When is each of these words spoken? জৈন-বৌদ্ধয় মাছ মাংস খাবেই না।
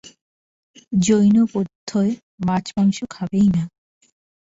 জৈন-বৌদ্ধয় 1.01 2.11
মাছ 2.45 2.65
মাংস 2.75 2.97
খাবেই 3.09 3.47
না। 3.55 3.63